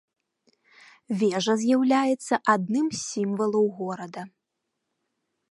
[1.19, 4.21] Вежа з'яўляецца адным з сімвалаў горада.